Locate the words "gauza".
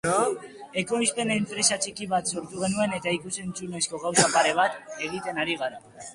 4.07-4.27